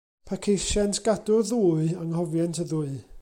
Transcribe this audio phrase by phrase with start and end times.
[0.29, 2.93] Pe ceisient gadw'r ddwy, anghofient y ddwy.